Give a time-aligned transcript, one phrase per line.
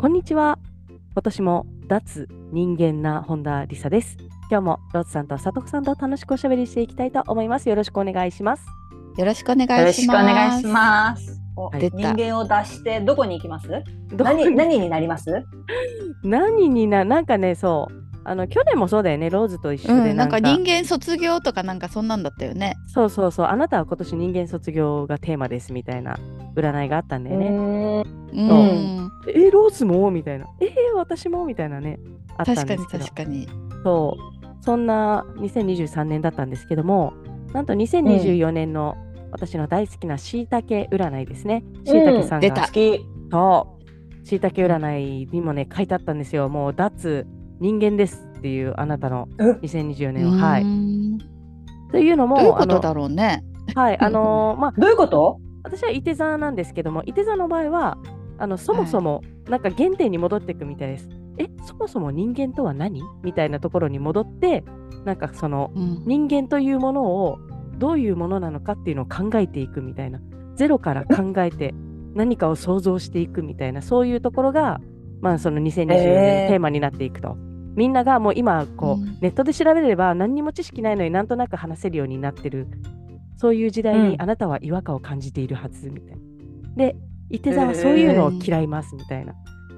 [0.00, 0.58] こんにちは。
[1.12, 4.16] 今年も脱人間な本田理沙です。
[4.50, 7.68] 今日もロッツさんと佐藤さんと楽しくおしゃべりしていきたいと思います。
[7.68, 8.64] よろしくお願いします。
[9.18, 9.80] よろしくお願いします。
[9.80, 11.90] よろしくお願いしますおはい。
[11.92, 13.68] 人間を出してどこに行きます？
[14.14, 15.44] ど何何になります？
[16.24, 19.28] 何にななんかねそうあの去年もそうだよね。
[19.28, 20.38] ローズと一緒でうん、なんか。
[20.38, 22.76] 人間卒業とかなんかそんなんだったよね。
[22.86, 23.46] そうそうそう。
[23.46, 26.16] あなたは今年人間卒業がテーマですみたいな。
[26.54, 28.36] 占いがあったんだよね、ねう。
[28.36, 30.46] ん、えローズもみたいな。
[30.60, 31.98] えー、私もみたいなね。
[32.38, 33.04] あったん確かにですけど。
[33.04, 33.48] 確かに。
[33.82, 34.64] そう。
[34.64, 37.14] そんな2023年だったんですけども
[37.54, 38.94] なんと2024年の
[39.32, 41.64] 私の大好きなしいたけ占いですね。
[41.84, 42.66] しいたけさんが、出た。
[42.66, 43.04] 好き。
[43.32, 43.76] そ
[44.22, 44.26] う。
[44.28, 46.48] しいたけ占いにもね書いてあったんですよ。
[46.48, 47.26] もう脱
[47.60, 50.62] 人間ですっていうあなたのうん2024年ははい。
[50.62, 51.18] うん。
[51.92, 53.44] というのもどういうことだろうね？
[53.74, 55.38] はいあのーまあ どういうこと？
[55.62, 57.98] 私は伊手座なんですけども伊手座の場合は
[58.38, 61.08] あのそもそもなんか原点に戻っていくみたいです。
[61.38, 61.48] え？
[61.64, 63.02] そもそも人間とは何？
[63.22, 64.64] みたいなところに戻って
[65.04, 66.02] なんかそのうん。
[66.06, 67.38] 人間というものを
[67.78, 70.20] どういうものなのかっていうのを考えていくみたいな。
[70.54, 71.74] ゼロから考えて
[72.14, 74.80] 何かを想像していくみたいなそういうところが
[75.22, 75.94] まあその2024年の
[76.48, 77.36] テーマになっていくと。
[77.76, 82.66] みんながもう今こう、うんネットで調べれば何にも知識ないのになんとなく話せるようになってる
[83.36, 86.20] そういう時代にうんあなたは違和感を感じているはずみたいな。
[86.76, 86.96] で、
[87.30, 89.34] 伊手座はそういうのを嫌いますみたいな。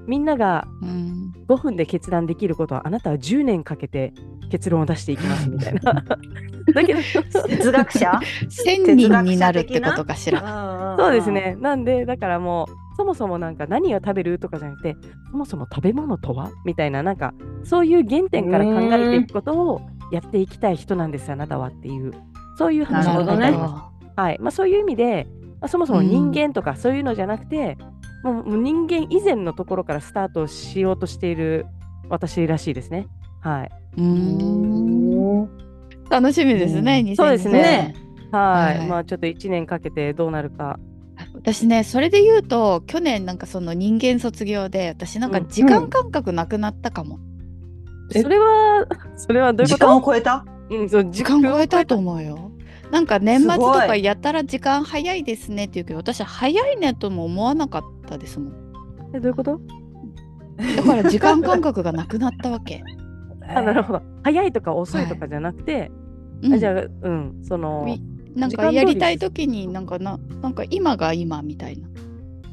[0.06, 4.12] みんながうん5分で決断できることはあなたは10年かけて
[4.50, 5.92] 結論を出していきますみたいな。
[6.74, 7.00] だけど、
[7.48, 8.20] 哲学者？
[8.48, 9.50] 千人にな？
[9.52, 10.96] るってことかしら。
[10.98, 11.56] そうですね。
[11.60, 14.96] なんで、だからもう、そもそもなんか何を食べるとかじゃなくて、
[15.30, 19.80] そもそも食べ物とはみたいな、なんかそういう原点から考えていくことを
[20.10, 22.12] やっていきたい人なんです、あなたはっていう、
[22.58, 23.92] そういう話が書いてあります。
[24.14, 25.26] はいまあ、そういう意味で、
[25.60, 27.78] まあ、そもそも人間とかそういうのじゃなくて、
[28.22, 31.66] もうもう人間以前のところからスタートしようとしている
[32.08, 33.06] 私らしいですね。
[33.40, 33.70] はい。
[33.98, 35.48] ううんん
[36.08, 37.00] 楽しみですね。
[37.00, 37.94] うん2024そうですね
[38.30, 38.78] はい。
[38.78, 40.78] はいまあちょっと1年かけてどうなるか。
[41.42, 47.18] 私ねそれで言うと去年なんかその人間卒業で私なんかうん時間感覚なくなったかも。
[48.14, 48.86] えそれは、
[49.16, 49.86] それはどういう時こと？
[49.86, 50.44] 間を超えた？
[50.70, 51.98] うん、そう時間超えたとう。
[51.98, 52.52] 思うよ。
[52.90, 58.52] なんか年末とかやたら時間早いですねって言うけど私早いねとも思わなかったですもん。
[59.14, 59.60] えどういうこと？
[60.76, 62.84] だから時間感覚がなくなったわけ。
[63.48, 64.02] あなるほど。
[64.22, 65.90] 早いとか遅いとかじゃなくて、
[66.42, 68.02] うんあじゃあ、うん、その、み
[68.34, 71.88] なんかやりたい時になんかななんか今が今みたいな。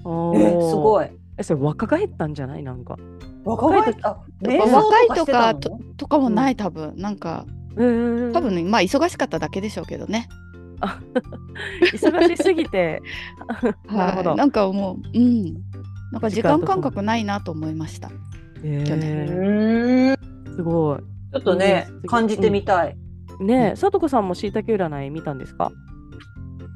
[0.03, 1.05] おえすごい。
[1.05, 2.63] いえ、それ若返ったんじゃない？
[2.63, 2.97] なんか。
[3.45, 4.17] 若返った？
[4.41, 6.93] 瞑想若いとかととかもない多分。
[6.97, 7.45] なんか
[7.75, 10.27] うん多分ねまあ忙しかっただけでしょうけどね。
[11.93, 13.01] 忙しすぎて。
[13.87, 14.29] なるほど。
[14.31, 15.53] はい、なんかもううん。
[16.11, 18.09] なんか時間感覚ないなと思いました。
[18.63, 19.27] え去年。
[19.27, 20.55] ーうん。
[20.55, 20.99] すごい。
[20.99, 22.97] ちょっとねうん感じてみたい
[23.39, 25.71] ねえ、さとこさんもしいたけ占い見たんですか？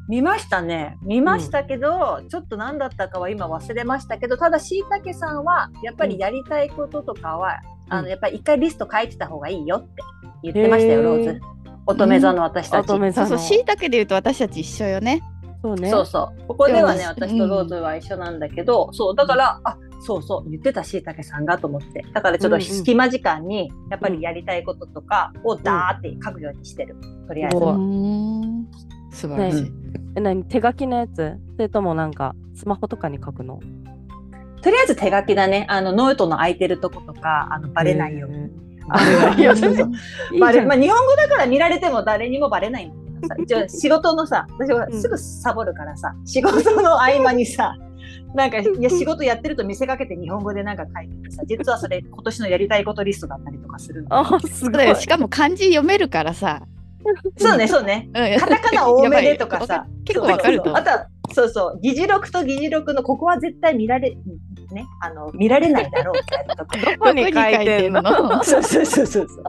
[0.09, 0.97] 見ましたね。
[1.01, 7.59] 見ましたけど、ちょっと何だったかは今忘れましたけどただしいたけさんはやっぱりやりたいこととかは、
[7.89, 8.03] あうん。
[8.05, 9.89] のやっぱり一回リスト書いてた方がいいよって
[10.43, 11.41] 言ってましたよローズ。
[11.85, 13.27] 乙女座の私たち、乙女座の。
[13.29, 15.21] そうそうしいたけで言うと私たち一緒よね。
[15.61, 15.89] そうね。
[15.89, 16.47] そうそう。
[16.47, 22.05] ここではね私とローズは一緒なんだけど、そうだからあそうそう言ってたしいたけさんがと思って。
[22.13, 22.67] だからちょっとうんうん。
[22.67, 26.95] 隙間時間にやっぱりやりたいこととかをダーって書くようにしてる。
[27.27, 28.67] とりあえず、すごいん。
[29.11, 29.71] 素晴らしい。
[30.15, 30.43] え何？
[30.43, 31.37] 手書きのやつ？
[31.55, 33.59] それともなんかスマホとかに書くの？
[34.61, 35.65] とりあえず手書きだね。
[35.69, 38.49] あのノートの空いてるとことかあのバレないように。
[38.85, 43.63] まあ、日本語だから見られても誰にもバレないんだけどさ。
[43.63, 47.77] 一応仕事のさ私はうんすぐサボるからさ、 仕事の合間にさ
[48.35, 54.95] なんかいや仕事やってると見せかけて日本語でなんか書いててさ実はそれ 今年のやりたいことリストだったりとかするのあ、すごい。
[54.95, 56.63] しかも漢字読めるからさ。
[57.37, 58.09] そうねそうね。
[58.13, 58.39] うん。
[58.39, 59.85] カタカナ多めでとかさ。
[60.05, 64.11] 結構わかるとあとはそうそう議事録と議事録のここは絶対見られ
[64.71, 67.33] ねあの見られないだろうみたいなとか どこに書い
[67.65, 68.01] てんの？
[68.01, 68.43] の？
[68.43, 69.43] そうそうそうそうそう。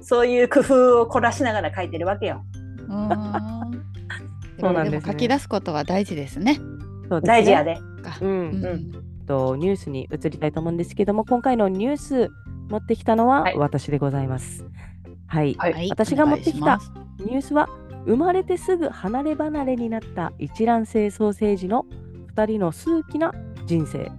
[0.00, 2.42] そういう工夫を凝らしながら書いてるわけよ。
[2.88, 3.08] うん。
[4.60, 5.06] そうなんですね。
[5.06, 6.58] も書き出すことは大事ですね。
[7.08, 7.76] そうね大事やで。
[8.02, 12.30] かうんうんうんと、ニュースに移りたいと思うんですけども、今回のニュース
[12.68, 14.64] 持ってきたのははい私でございます。
[15.26, 15.54] はい。
[15.54, 16.78] はいはい私が持ってきた
[17.18, 17.68] ニュースは、
[18.06, 21.86] 生まれてすぐ離れ離れになった一卵性ソーセージの
[22.34, 23.32] 2人の数奇な
[23.66, 24.10] 人生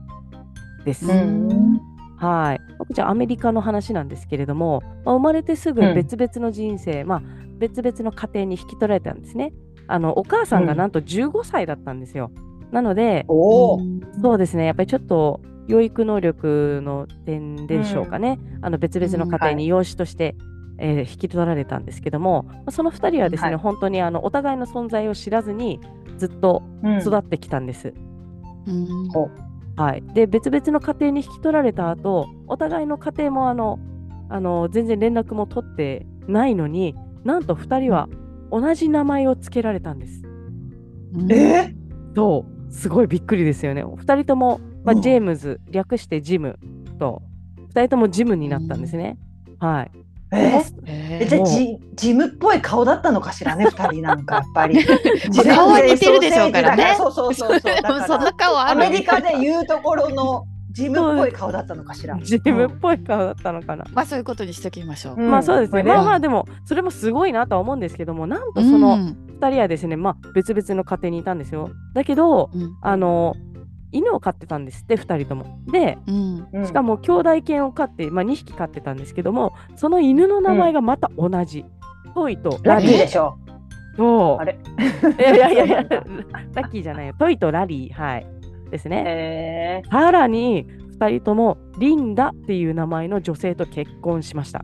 [0.83, 1.05] です。
[1.05, 1.79] うん
[2.17, 2.61] はい。
[2.79, 7.21] こちらアメリカの話なんですけれども、まあ生まれてすぐ別々の人生、まあ
[7.57, 9.53] 別々の家庭に引き取られたんですね。
[9.87, 12.31] あのお母さんがなんと15歳だったんですよ。
[12.71, 13.25] なので。
[13.27, 20.35] そうですね、やっぱりちょっと養育能力の点でしょうかね、あの別々の家庭に養子として、
[20.77, 23.57] えー引き取られたんですけども、まあその2人はですね、はい。
[23.57, 25.79] 本当にあのお互いの存在を知らずに
[26.17, 26.99] ずっとうん。
[26.99, 27.93] 育ってきたんです。
[28.67, 29.09] うん。
[29.09, 29.29] ほ
[29.77, 33.79] はい、で別々の家庭に引き取られた後お互いの家庭もあの
[34.29, 36.95] あの全然連絡も取ってないのに
[37.25, 38.07] なんと2人は
[38.51, 40.23] 同じ名前を付けられたんです。
[41.29, 41.73] え
[42.15, 43.83] そうすごいびっくりですよね。
[43.83, 45.01] 2人とも、まあ、うん。
[45.01, 46.59] ジェームズ略してジム
[46.99, 47.21] と
[47.73, 49.17] 2人ともジムになったんですね。
[49.59, 49.91] はい、
[50.33, 54.83] えええじゃあジジムっぽい顔だったのかしらね 二人なんかやっぱり。
[55.47, 56.95] 顔は似てるでしょうからね。
[56.97, 57.73] そうそうそうそう。
[58.07, 60.45] そんな顔アメリカで言うところの
[60.75, 63.85] ジムっぽい顔だったのかしらジムっぽい顔だったのかな。
[63.93, 65.15] まあそういうことにしておきましょう。
[65.17, 71.69] うんまあそうですね、まあまあでもそれもすごいなとは思うんですけどもなんとそのうん2人はですね、まあ、別々の家庭にいたんですよ。
[71.93, 73.35] だけどうんあの
[73.91, 75.59] 犬を飼ってたんですって2人とも。
[75.71, 75.97] で
[76.65, 81.65] しかも兄弟犬を飼って、まあ、2匹飼ってたんですけどもその犬の名前がまた同じ。
[82.13, 82.91] トイとラリー。
[82.97, 83.37] でしょ
[83.97, 84.57] そうあれ？
[85.19, 87.13] いやいやいやラッキーじゃないよ。
[87.17, 87.93] トイとラリー。
[87.93, 88.27] はい。
[88.69, 89.03] ですね。
[89.05, 90.65] へえさらに
[90.99, 94.63] 2人ともリンダっていう名前の女性と結婚しました。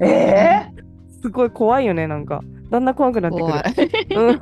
[0.00, 0.84] ええ
[1.22, 2.42] すごい怖いよね、なんか。
[2.70, 4.38] だんだん怖くなってくる。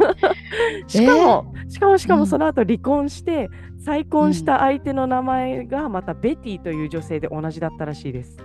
[0.88, 2.20] しかも、しかもしかうん。
[2.20, 3.48] もその後離婚して、
[3.84, 8.36] 再婚した相手の名前がまたベティという女性で同じだったらしいです。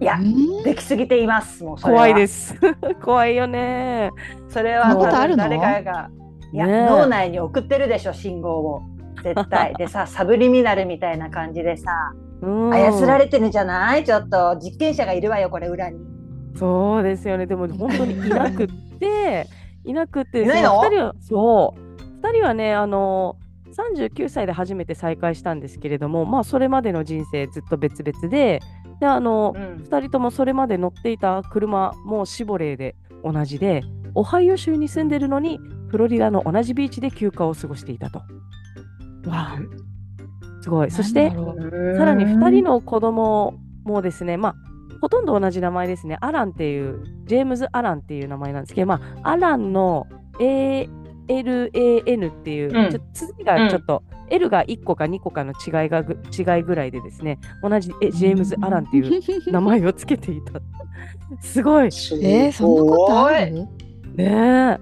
[0.00, 0.62] いやうん。
[0.62, 1.62] できすぎています。
[1.62, 2.00] もうそれは。
[2.00, 2.54] 怖いです。
[3.02, 4.10] 怖いよね。
[4.48, 5.48] それは誰か
[5.82, 6.10] が
[6.52, 6.86] いや、ねえ。
[6.86, 8.82] 脳内に送ってるでしょ信号を
[9.22, 9.74] 絶対。
[9.74, 12.70] でさ サブリミナルみたいな感じでさうん。
[12.74, 14.04] 操られてるんじゃない？
[14.04, 15.98] ちょっと実験者がいるわよこれ裏に。
[16.56, 17.46] そうですよね。
[17.46, 19.46] でも本当にいなくって、
[19.84, 20.68] いなくって、いないの？
[20.70, 23.36] その二人は、そう、2人はね、あの、
[23.74, 28.60] 39歳で初めて再会したんですけれども、まあ、それまでの人生ずっと別々で、
[29.00, 29.62] で、あの、うん。
[29.82, 33.80] 2人ともそれまで乗っていた車もシボレーで同じで、
[34.14, 35.58] オハイオ州に住んでるのに、
[35.88, 38.20] フロリダの同じビーチで休暇を過ごしていたと。
[39.26, 39.58] わあ、
[40.62, 40.90] すごい。
[40.90, 41.36] そして、さ
[42.04, 43.54] らに2人の子供
[43.84, 44.54] もですね、まあ、
[45.00, 46.18] ほとんど同じ名前ですね。
[46.20, 50.06] アランっていう、ジェームズ・アランっていう名前なんですけど、まあ、アランの
[50.38, 60.60] ALAN っていう、うんちょ続きがちょっと、L が1個か2個かの違いがぐ違いぐらいでですね、同じえジェームズ・アランっていう名前をつけていた。
[61.40, 61.86] すごい。
[61.86, 63.68] えー、そんなことあるね
[64.16, 64.78] え。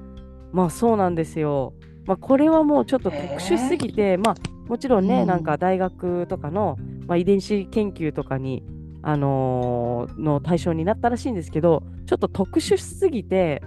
[0.53, 1.73] まあそうなんですよ。
[2.11, 4.35] まあこれはもうちょっと特殊すぎて、まあ
[4.69, 6.77] もちろんね、うんなんか大学とかの、
[7.07, 8.65] まあ、遺伝子研究とかに、
[9.03, 13.63] あのーの対象になったらしいんですけど、ちょっと特殊すぎて、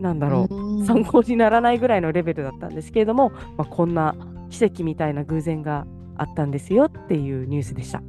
[0.00, 4.16] なんだろう、うん参考にならないぐらいのレベルだったんですけれども、まあ、こんな
[4.50, 8.02] 奇跡みたいな偶然があったんですよっていうニュースでした。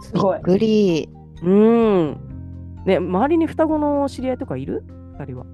[0.00, 1.08] すごいびっくり。
[1.42, 2.20] うーん。
[2.86, 4.82] ね、周りに双子の知り合いとかいる？
[5.18, 5.44] 二人は。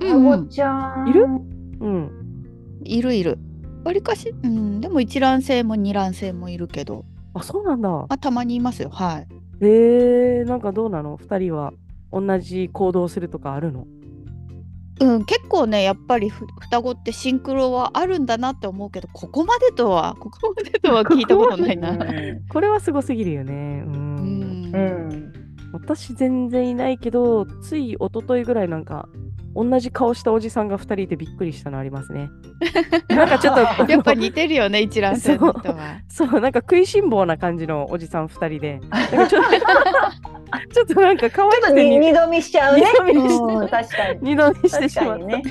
[0.00, 1.26] 双子ちゃんいる？
[1.80, 2.10] うん。
[2.84, 3.38] いるいる。
[3.84, 7.04] わりかし、うん、でも一卵性も二卵性もいるけど、
[7.34, 7.88] あ、そうなんだ。
[7.88, 8.90] まあ、たまにいますよ。
[8.90, 9.28] はい。
[9.60, 11.16] えー、なんかどうなの？
[11.16, 11.72] 二人は
[12.12, 13.86] 同じ行動するとかあるの？
[15.00, 21.96] うん、結構ねやっぱりふ双子ってシンクロはあるんだなって思うけど ここまでとはここまでとは聞いたことないな。
[22.50, 23.84] これはすごすぎるよね。
[23.86, 23.90] う。
[23.90, 25.32] うんんうん
[25.72, 29.06] 私全然いないけど、つい一昨日ぐらいなんか、
[29.54, 32.30] 同じ顔したおじさんが2人いてびっくりしたのありますね。
[33.08, 36.00] なんかちょっと、やっぱ似てるよね一卵性の人は。
[36.08, 38.80] そう、なんか食いしん坊な感じのおじさん2人で、
[39.28, 39.50] ちょっと
[40.72, 45.26] ちょっとなんか可愛くて二度見しちゃうね二度見しうん確かに二度見してしまった。
[45.26, 45.42] 確かにね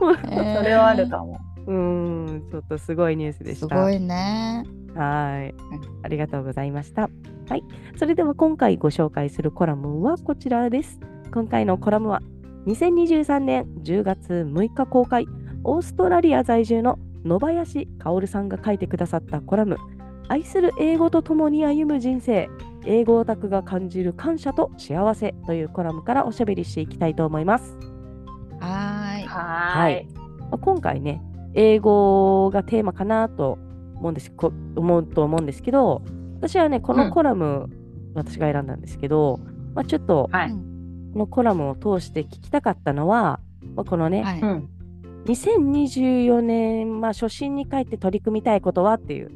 [0.58, 3.68] それはあるかもうーん、ちょっとすごいニュースでした。
[3.68, 4.64] すごいね。
[4.94, 5.54] はい。
[6.02, 7.10] ありがとうございました。
[7.48, 7.62] はい。
[7.96, 11.00] それでは今回ご紹介するコラムはこちらです。
[11.32, 12.22] 今回のコラムは
[12.66, 15.28] 2023年10月6日公開、
[15.62, 19.76] オーストラリア在住の野林薫さんが書いてくださったコラム、
[20.26, 22.48] 愛する英語と共に歩む人生、
[22.84, 27.78] 英語オタクが感じる感謝と幸せというコラムからおしゃべりしていきたいと思います。
[28.58, 29.26] はーい。
[29.26, 30.06] はーい
[30.40, 31.22] まあ今回ね、
[31.54, 33.56] 英語がテーマかなと
[33.94, 36.02] 思うんですこ思うと思うんですけど
[36.38, 37.68] 私はねこのコラム、
[38.14, 39.38] 私が選んだんですけど、
[39.74, 40.69] まあ、ちょっとはい。
[41.12, 43.40] このコラムを通して聞きたかったのは、
[43.76, 44.68] まあ、このね、はいうん。
[45.26, 49.30] 2024年、まあ、初心に帰って取り組みたいことはっていう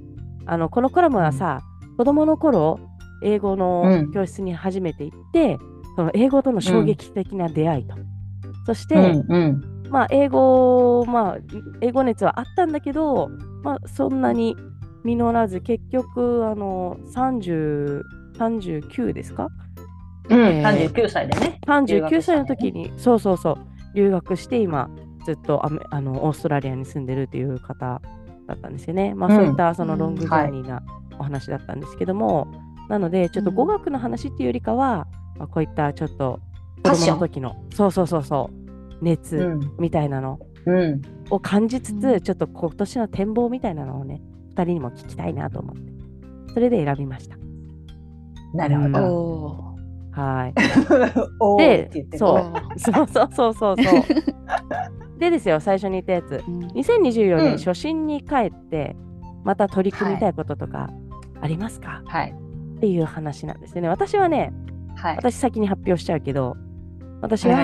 [0.46, 1.60] あのこのコラムはさ、
[1.96, 2.80] 子供の頃
[3.22, 5.58] 英語うのん教室に初めて行って、
[5.96, 7.94] その英語との衝撃的な出会いと、
[8.66, 9.24] そして、うん。
[9.28, 9.90] うん。
[9.90, 11.38] まあ、英語、まあ、
[11.80, 13.30] 英語熱はあったんだけど、
[13.62, 14.56] まあ、そんなに
[15.04, 18.02] 実らず、結局、あの、30、
[18.36, 19.48] 39ですか？
[20.30, 20.38] うん。
[20.38, 21.58] えー39歳でね。
[21.66, 23.56] ?39 歳の時に、そうそうそう、
[23.94, 24.88] 留学して、今、
[25.24, 28.00] ずっとアメあのオーストラリアに住んでるっていう方
[28.46, 29.14] だったんですよね。
[29.14, 30.82] まあ、うんそういったそのうんロングジャーニーな
[31.18, 32.46] お話だったんですけども、
[32.88, 35.06] なので、ちょっとうん語学の話っていうよりかは、
[35.38, 36.40] まあ、こういったちょっと
[36.82, 39.60] 子供の時の、そうそうそうそう、熱うん。
[39.78, 41.02] みたいなのうん。
[41.30, 44.20] を感じつつ、うんちょっと今年の展望みたいなのをね、
[44.56, 45.92] 2人にも聞きたいなと思って、
[46.52, 47.36] それで選びました。
[48.54, 49.73] なるほど。
[50.16, 50.54] おはい。
[51.58, 54.02] でそうーそうそうそうそうそう。
[55.18, 56.44] でですよ、最初に言ったやつ。
[56.46, 58.96] うん2024うん年初心に帰って、
[59.44, 60.90] また取り組みたいこととか
[61.40, 62.34] ありますか、はい。
[62.76, 63.88] っていう話なんですよね。
[63.88, 64.52] 私はね、
[64.96, 65.16] はい。
[65.16, 66.56] 私先に発表しちゃうけど、
[67.20, 67.58] 私おは。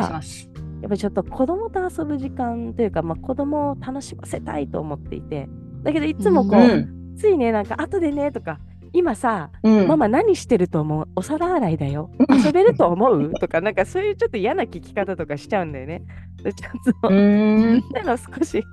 [0.83, 5.49] やっぱりちょっと子供と遊ぶ時間というか、まあ、子供を楽しませたいと思っていて、
[5.83, 7.17] だけどいつもこう、うん。
[7.17, 8.61] ついね、なんか後でねとか、
[8.93, 9.89] 今さ、うん。
[9.89, 11.09] ママ何してると思う？
[11.17, 12.11] お皿洗いだよ。
[12.45, 13.33] 遊べると思う？
[13.35, 16.03] とか、なんかそういうちょっと嫌な聞き方とかしちゃうんだよね。
[16.43, 17.81] でちょっと、うーん。
[17.81, 18.65] そういうの少し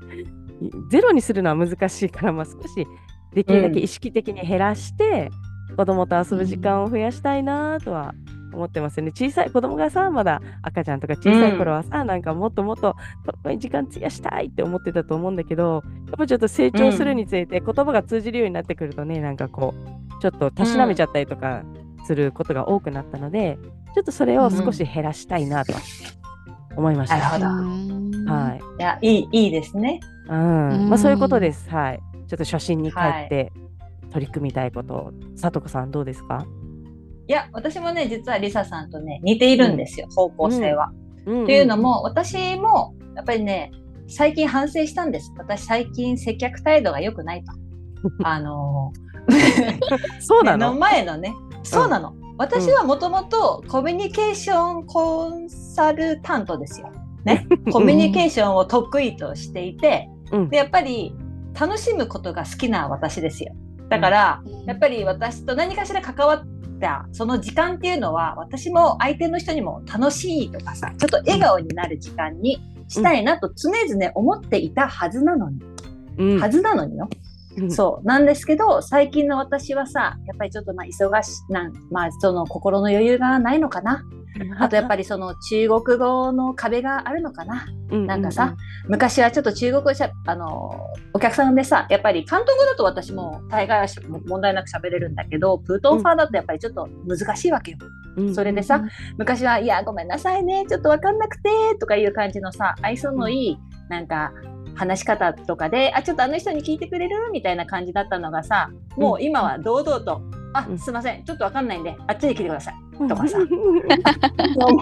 [0.90, 2.88] ゼロにするのは難しいから、まあ、少し
[3.34, 5.30] できるだけ意識的に減らして、
[5.76, 8.16] 子供と遊ぶ時間を増やしたいなとは
[8.58, 9.12] 思ってますよね。
[9.12, 12.96] 小さい子供がさ、まだ赤ちゃんとか小さい頃はさ、なんかもっともっと
[13.26, 21.64] 子供に時間費やしたいって思ってたと思うんだけど、やっぱちょっと成長するにつれて、言葉が通じるようになってくるとね、なんかこう、ちょっとたしなめちゃったりとか
[22.06, 23.58] することが多くなったので、
[23.94, 25.74] ちょっとそれを少し減らしたいなと
[26.76, 27.18] 思いました。
[27.18, 28.62] なるほどうんはい。
[28.80, 30.00] いや、いい、いいですね。
[30.30, 31.70] うんうんまあそういうことです。
[31.70, 32.00] はい。
[32.28, 33.54] ちょっと初心に帰って
[34.12, 36.46] 取り組みたいこと、さとこさんどうですか、
[37.27, 40.91] いや、私もね、実はリサさんとね、似ているんですよ、方向性は。
[41.25, 43.72] うんっていうの、も、私も、やっぱりね、
[44.07, 45.34] 最近反省したんです。
[45.38, 47.51] 私、最近接客態度が良くないと。
[48.24, 49.07] あのー
[50.22, 52.13] そうな目のの前のね、そうなの。
[52.38, 56.89] 私はもともとコミュニケーションコンサルタントですよ。
[57.25, 61.13] ね、 コミュニケーションを得意としていて、うんでやっぱり
[61.60, 63.53] 楽しむことが好きな私ですよ。
[63.89, 66.46] だから、やっぱり私と何かしら関わっ
[66.79, 75.60] たその時間っていうのは私も相手の人にも楽しいとかさちょっと笑顔になる時間にしたいなと常々思っていたはずなのに、
[76.17, 76.39] うん。
[76.39, 77.10] はずなのによ。
[77.57, 77.72] うん。
[77.72, 78.07] そう。
[78.07, 84.03] なんですけど最近の私はさやっぱりちょっとまあ忙しなんまあその心の余裕がないのかな
[84.60, 87.65] あとやっぱりその中国語の壁があるのかな？
[88.05, 88.55] なんかさ、
[88.88, 90.72] 昔はちょっと中国語しゃあの
[91.13, 97.77] お客さんでさやっぱり広東語だと私も大概はし問題なく喋れるんだけどプートンファーだとやっぱりちょっと難しいわけよ。
[98.17, 98.84] うんそれでさ、
[99.17, 103.57] 昔は「いやごめんなさいねちょっと分かんなくて」とかいう感じのさ愛想のいい
[103.89, 104.34] なんか
[104.75, 110.22] 話し方とかで「あちょっとあの人に聞いてくれる?」みたいな感じだったのがさもう今は堂々と
[110.58, 110.80] 「あうん。
[110.80, 111.24] すいません。
[111.24, 112.76] ちょっと分かんないんであっちに来てください」
[113.08, 113.38] とかさ。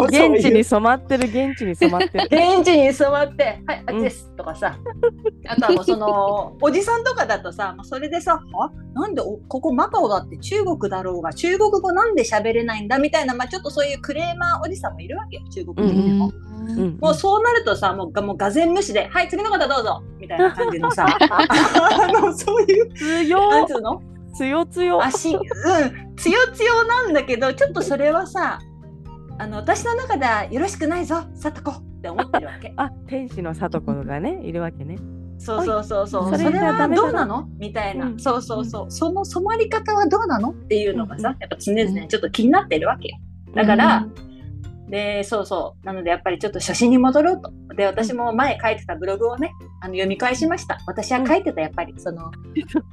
[0.07, 2.25] 現地に染まってる現地に染まってる。
[2.25, 4.77] 現地に染まって「はいあっちです」とかさ。
[5.47, 16.31] あとはもうその おじさんとかだとさもうそれでさ「あなんでおここマカオだって中国だろうが中国語なんで喋れないんだ」みたいな、まあ、ちょっとそういうクレーマーおじさんもいるわけよ中国人でも。
[16.67, 16.97] うん。
[16.99, 24.14] もうそうなるとさもうがもうがぜん無視で「はい次の方どうぞ」みたいな感じのさ あのそういうなんつ強うの？
[24.37, 25.03] 強強。
[25.03, 25.35] 足。
[25.35, 26.15] うん。
[26.15, 28.59] 強強なんだけどちょっとそれはさ
[29.37, 31.23] あの私の中ではよろしくないぞ。
[31.33, 32.73] さとこって思ってるわけ。
[32.77, 34.97] あ天使の里子がねいるわけね。
[35.37, 36.37] そうそうそうそう。
[36.37, 37.47] それはどうなの？
[37.57, 38.19] みたいな、うん。
[38.19, 38.91] そうそうそう。
[38.91, 40.51] その染まり方はどうなの？
[40.51, 43.17] っていうのがさ、うんやっぱ常々ちょっと気になってるわけよ。
[43.53, 44.07] だから、
[44.89, 45.85] で、そうそう。
[45.85, 47.51] なのでやっぱりちょっと初心に戻ろうと。
[47.75, 49.51] で、私も前書いてたブログをね、
[49.81, 50.79] あの読み返しました。
[50.85, 52.31] 私は書いてた、やっぱり、その、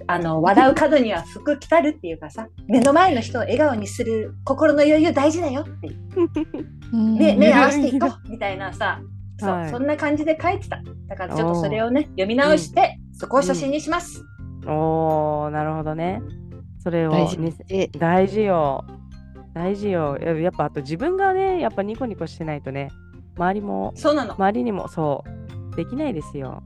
[0.07, 5.97] あの、笑う角には服着たるっていうかさ、目の前の人を笑顔にする心の余裕大事だよっていう。
[6.93, 9.01] 目目合わせていこうみたいなさ、
[9.39, 10.81] そう、はいそんな感じで書いてた。
[11.09, 14.25] だからちょっとそれをね、読み直して、そこを初心にします。
[14.67, 16.23] おーなるほどね。
[16.79, 18.85] それを大事にえ大事よ。
[19.55, 20.19] 大事よ。
[20.21, 22.91] ややっぱあと自分がねやっぱニコニコしてないとね
[23.37, 24.35] 周りもそうなの。
[24.35, 25.25] 周りにもそ
[25.73, 26.63] うできないですよ。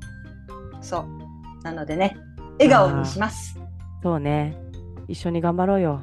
[0.80, 1.64] そう。
[1.64, 2.16] なのでね、
[2.58, 3.58] 笑顔にします。
[4.02, 4.56] そうね。
[5.08, 6.02] 一緒に頑張ろうよ。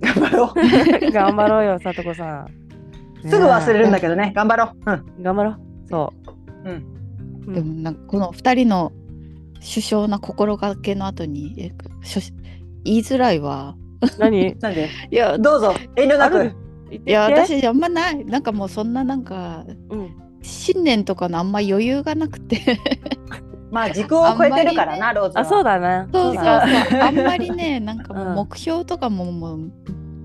[0.00, 0.54] 頑張ろう。
[1.12, 2.46] 頑張ろうよ、さとこさん。
[3.28, 4.90] すぐ忘れるんだけけどね、頑張ろう。
[4.92, 5.06] うん。
[5.18, 5.22] ど。
[5.22, 5.56] 頑張ろう。
[5.88, 6.12] そ
[6.64, 6.72] うん。
[6.72, 6.74] う。
[7.48, 8.92] うんでもなんかこの2人の
[9.60, 12.20] 首相な心がけの後にえしょ
[12.84, 13.76] 言いづらいわ。
[14.18, 14.56] 何？
[14.60, 16.52] なんで、いやどうぞ、遠慮なく。
[16.90, 20.16] いや私あんまないなんかもうそんななんかうん。
[20.42, 22.78] 新年とかのあんま余裕がなくて
[23.70, 25.40] まあ、時空を超えてるからな、ローズは。
[25.42, 26.08] あ、そうだな。
[26.12, 29.72] そうそうそうだあんまりね なんか目標とかももう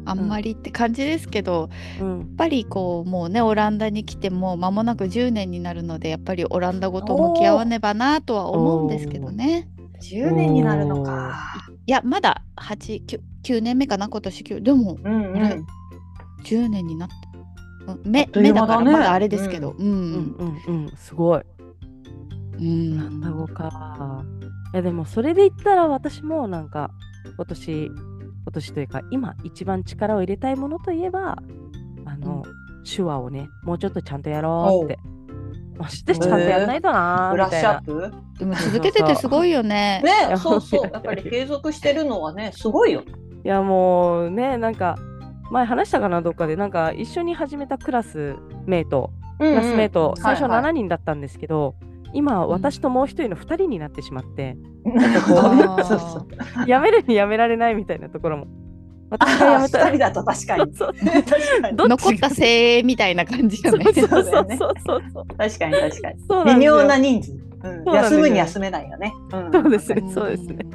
[0.05, 1.69] あんまりって感じですけど、
[1.99, 2.19] うん。
[2.19, 9.67] やっぱりこうもうねオランダに来てもう間もなく10年になるのでやっぱりオランダ語と向き合わねばなとは思うんですけどね。
[10.01, 11.35] 10年になるのか。
[11.87, 15.45] いやまだ8 9, 9年目かな今年9でもうんうん。
[15.45, 15.61] あれ
[16.43, 17.15] 10年になった。
[17.93, 20.89] うん目目だからまだあれですけど、うんうんうんうん。
[20.95, 21.41] すごい。
[22.59, 24.23] うんオランダ語か。
[24.73, 26.91] いやでもそれで言ったら私もなんか
[27.35, 31.37] 今年今年というか今一番力を入れたいものといえば
[32.05, 32.43] あの、
[32.83, 34.99] 手話をねもうちょっとちゃんとやろうって。
[35.77, 37.79] ましてちゃんとやらないとなーブラッシみたいな。
[37.79, 38.37] ュアップ？
[38.39, 40.01] でも続けててすごいよね。
[40.29, 40.91] ね、そうそう。
[40.91, 43.03] やっぱり継続してるのはね、すごいよ。
[43.43, 44.97] いやもうねなんか
[45.51, 50.81] 前話したかなどっかでなんか一緒に始めたクラスメイトククラスメイト、最初7人。
[50.81, 51.75] 人だったんですけど、
[52.13, 54.55] 今私ともう一人の2人になってしまって、
[54.85, 56.19] なるほどねあー そ
[56.65, 56.69] う。
[56.69, 58.47] やめるにやめられないみたいなところも。
[59.09, 60.71] 私がやめあた2人だと確かに。
[61.73, 63.85] 残った精鋭みたいな感じよね。
[63.85, 65.25] そうそうそうそうそうそう。
[65.37, 66.19] 確かに確かに。
[66.27, 67.31] そうなんですよ微妙な人数。
[67.63, 69.13] うん休むに休めないよね。
[69.33, 70.65] うんそうですねうんそうですね。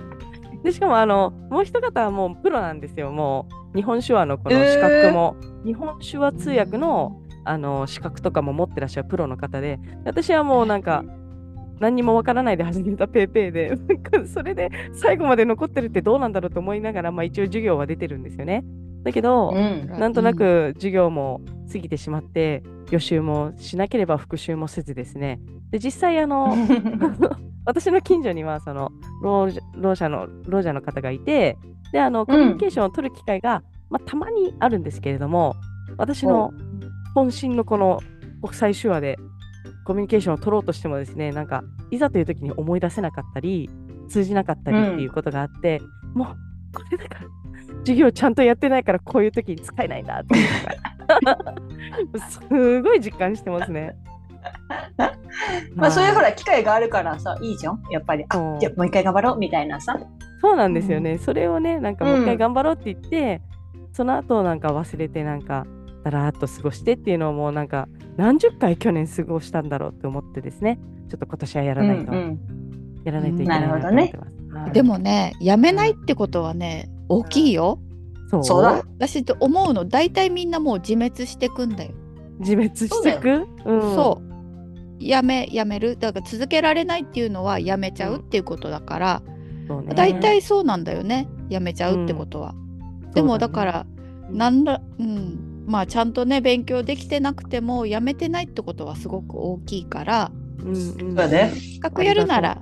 [0.67, 3.13] でしかもあのもう一方はもうプロなんですよ。
[3.13, 11.05] もう日本手話のこの資格も、日本手話通訳のあの資格とかも持ってらっしゃるプロの方で、私はもうなんか
[11.79, 18.65] 何にもわからないで始めたペーペーで、それで最後まで残ってるってどうなんだろうと思いながら、まあ一応授業は出てるんですよね。
[19.05, 19.87] だけど、うん。
[19.87, 25.39] なんとなく授業も過ぎてしまって、予習もしなければ復習もせずですね。
[25.71, 26.57] で、実際あの、
[27.67, 28.91] 私の近所にはその
[29.23, 31.59] ろう者のろう者の方がいて
[31.93, 35.55] であのコミュニケーションを取る機会が、まあ、たまにあるんですけれども
[35.99, 36.53] 私の
[37.15, 38.01] 渾身のこの
[38.43, 39.19] 国際手話で
[39.85, 43.71] コミュニケーションを取ろうとしてもですねなんかいざという時に思い出せなかったり
[44.09, 45.81] 通じなかったりっていうことがあって、
[46.15, 46.27] もう
[46.73, 47.27] これだから
[47.81, 50.49] 授業ちゃんとやってないからこういう時に使えないなっていう
[51.25, 51.55] のが
[52.31, 53.97] すごい実感してますね。
[55.75, 57.81] まあそういうほらら機会があるからさいいじゃん？
[57.91, 58.25] やっぱり。
[58.33, 58.57] そう。
[58.57, 59.99] あじゃあもう一回頑張ろうみたいなさ。
[60.41, 61.19] そうなんですよね。
[61.19, 63.43] それをね、なんかもう一うん回頑張ろうって言って、
[63.93, 65.67] その後なんか忘れて、なんか
[66.05, 70.79] だらーっと過ごしてっていうのをもうなんか何十回去年過ごしたんだろうって思ってですね、
[71.09, 72.41] ちょっと今年はやらないと、うんうん。
[73.05, 74.55] やらないといけないなと思ってます。
[74.55, 74.71] はい。
[74.73, 77.79] でもねやめないってことはね大きいよ。
[78.31, 78.45] そう。
[78.45, 78.83] そうだ。
[78.99, 81.91] 私と思うの大体みんなもう自滅してくんだよ。
[82.41, 84.26] 自滅していくうん、そう
[84.99, 85.97] やめやめる。
[85.97, 89.23] だから続けられないっていうのはやめちゃうっていうことだから、
[89.69, 89.95] そうね。
[89.95, 91.29] 大体そうなんだよね。
[91.49, 92.55] やめちゃうってことは。
[93.15, 93.87] でもだから
[94.31, 95.65] なんだうん。
[95.67, 100.31] まあちゃんとね勉強できてなくてもやめてないってことはすごく大きいから。
[100.61, 101.53] うんうん、そうだね。
[101.57, 102.61] 資格やるなら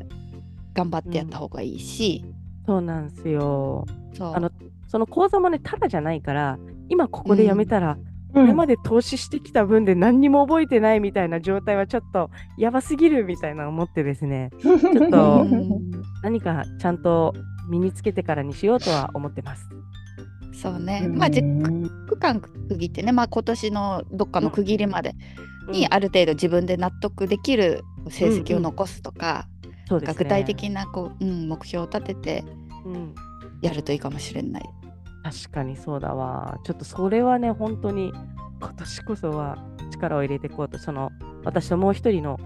[0.74, 2.24] 頑張ってやった方がいいし、
[2.66, 3.86] そうなんですよ。
[4.16, 4.34] そう。
[4.34, 4.50] あの
[4.88, 15.80] その講座もね、ただじゃないから、今ここでやめたら、うんこれまで投資してきた分で何にも覚えてないみたいな状態はちょっとやばすぎるみたいな思ってですね、 ちょっうとん
[16.22, 17.34] 何かちゃんと
[17.70, 19.68] 身につけてからにしようとは思ってます。
[20.52, 21.08] そうね。
[21.08, 25.14] まあじ区間区切ってね、まあ、今年のどっかの区切りまで
[25.70, 29.46] にある程度自分で納得できる成績を残すとか、
[29.88, 32.44] そう具体的なこう、うん、目標を立てて
[32.84, 33.14] うん、
[33.62, 34.64] やるといいかもしれない。
[35.24, 36.58] 確かにそうだわ。
[36.64, 38.12] ちょっとそれはね、本当に
[38.60, 39.56] 今年こそは
[39.90, 41.10] 力を入れていこうと、その
[41.44, 42.38] 私ともう一人の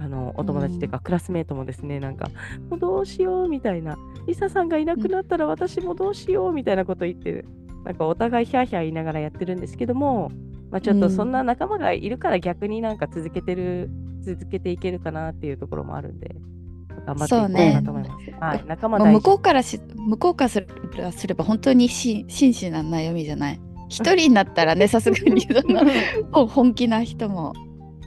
[0.00, 2.28] あのお友達っていうか、クラスメートもですね、なんか、
[2.70, 7.44] もうどうしようみたいな、リサさんがいなくなったら私もどうしようみたいなこと言って、
[7.84, 10.30] なんかお互いヒャーヒャー言いながらやってるんですけども、
[10.70, 16.36] まあ、ちょっとそんな仲間がいるから逆になんか続けてる、続けていけるかなっていうところもあるんで、
[17.00, 18.30] 頑張っていこうかなと思います。
[18.40, 19.20] はい、仲間まあ向。
[19.20, 23.60] こうからし向こうからすれば本当にし真摯な悩みじゃない。
[23.88, 25.82] 一人になったらね さすがにそんな
[26.32, 27.52] もう本気な人も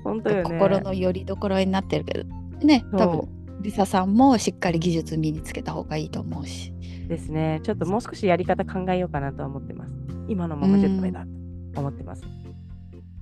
[0.04, 0.44] 本当よね。
[0.44, 2.26] 心の拠り所になってるけど
[2.66, 3.30] ね多分
[3.62, 6.74] リサさんもしっかり技術身につけた方がいいと思うし。
[7.08, 7.60] ですね。
[7.64, 9.92] ちょっともう少しやり方考えようかなとは思ってます。
[10.28, 11.26] 今のままじゃダメだ
[11.74, 12.24] と思ってます。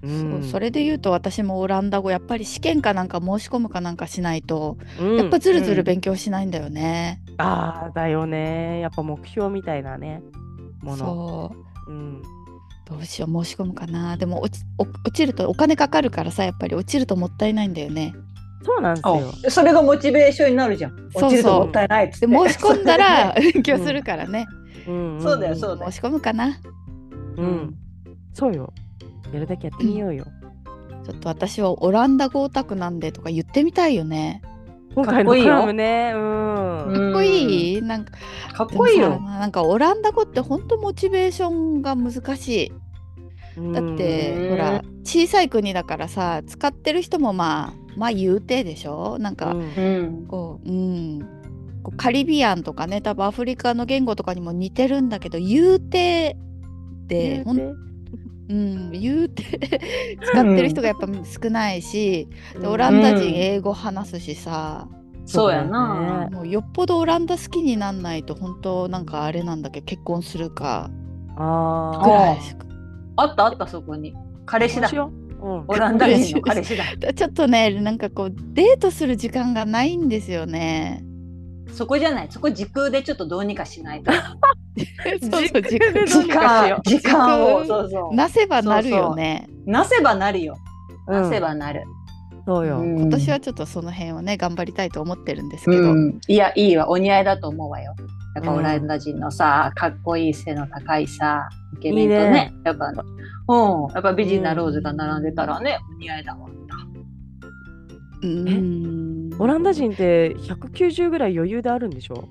[0.02, 0.42] うん。
[0.42, 5.18] そうそれで言うと私もオランダ語やっぱり試験かなんか申し込むかなんかしないと、うん。
[5.18, 7.22] やっぱずるずる勉強しないんだよね。
[7.38, 8.80] ああだよね。
[8.80, 10.22] やっぱ目標みたいなね。
[10.82, 10.98] もの。
[10.98, 11.56] そ
[11.88, 11.92] う。
[11.92, 12.22] うん。
[12.90, 14.18] どうしよう申し込むかな。
[14.18, 18.14] でも落ちお落ちるとお金かかるからさやっぱり落ちるともったいないんだよね。
[18.64, 19.34] そうなんですよ。
[19.48, 20.96] あそれがモチベーションになるじゃん。
[21.14, 22.28] そう落ちるともったいないっつって。
[22.28, 24.48] で申し込んだら 勉強するからね。
[24.88, 25.18] うん。
[25.18, 25.22] ん。
[25.22, 25.92] そうだよそうだよ。
[25.92, 26.60] 申し込むかな。
[27.38, 27.76] うん。
[28.34, 28.74] そうよ
[29.34, 30.26] やるだけやってみようよ。
[31.06, 34.42] ちょっと私はオランダ語オタクなんでとか言ってみたいよね。
[34.96, 36.12] 今回のコラムね。
[36.14, 37.82] かっこいい。
[37.82, 38.14] なんか
[38.54, 39.20] かっこいいよ。
[39.20, 42.72] なんかオランダ語って本当モチベーションが難しい。
[43.74, 44.50] だってうん。
[44.50, 49.18] ほら小さい国だからさ使ってる人もまあまあ言うてでしょ？
[49.20, 49.56] なんか。
[50.28, 51.28] こううん。
[51.96, 56.38] カリビアンとかね多分アフリカの言語とかにも似てるんだけど言うて
[57.08, 57.58] でほん
[58.50, 59.44] うん、言うて
[60.24, 62.28] 使ってる人がやっぱ少ないし、
[62.60, 64.88] でオランダ人英語話すしさ、
[65.30, 66.28] そうやな。
[66.32, 70.90] もうよっぽどオランダ好きになんないと本当なんかあれなんだけど結婚するか
[71.38, 72.66] あぐらいしか。
[73.18, 74.16] あったあったそこに。
[74.48, 74.90] 彼氏だ。
[75.42, 76.84] オランダ人の彼氏だ。
[77.14, 81.04] ちょっとねなんかこうデートする時間がないんですよね。
[81.74, 82.28] そこじゃない。
[82.30, 84.12] そこ時空でちょっとどうにかしないと。
[85.22, 86.82] そうそう時空でどう時にかしよ間。
[86.84, 87.60] 時間を。
[87.62, 88.16] 時そうそう。
[88.16, 89.48] なせばなるよね。
[89.66, 90.58] なせばなるよ。
[91.08, 91.24] うん。
[91.24, 91.84] なせばなる。
[92.46, 92.80] そうよ。
[92.80, 93.04] うん。
[93.06, 96.90] 私はちょっとその辺をね頑張りたいと思ってるんですけど、うん、いやいいわ。
[96.90, 97.96] お似合いだと思うわよ。
[98.36, 98.58] やっぱうん。
[98.60, 102.54] オランダ人のさ、かっこいい背の高いさイケメンとねね。
[102.66, 103.94] やっぱうん。
[103.94, 106.50] やっぱ美人なローズが並んでたらね、お似合いだわ。
[108.22, 109.09] うん
[109.40, 112.28] オランダ人って190ぐらい余裕であるんでしょ？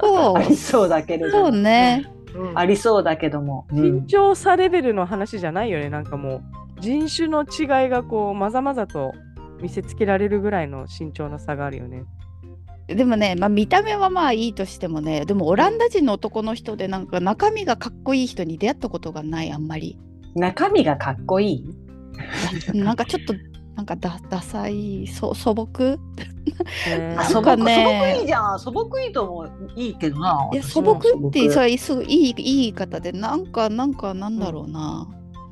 [0.00, 1.50] そありそうだけれうども。
[1.50, 2.06] そうね。
[2.54, 5.90] ありそうだけども、うん身長差レベルの話じゃないよね。
[5.90, 9.12] なんかもう人種の違いがこうまざまざと
[9.60, 12.04] 見せつけられるぐらいの身長の差があるよね。
[12.86, 19.98] でもね、まあ、見た目はまあいいとしてもねでもオランダ人の男の人でなんか中身がかっこいい人に出会ったことがないあんまり。
[20.34, 21.64] 中身がかっこいい？
[22.74, 23.34] なんかちょっと
[23.76, 25.98] なんかダダサいそ素朴？
[26.86, 28.60] ねあなんか素朴、ね素朴いいじゃん。
[28.60, 29.50] 素朴いいと思う。
[29.76, 35.08] いいけどないや素朴って素そうすごいいいいい言い方でなんかなんかなんだろうな、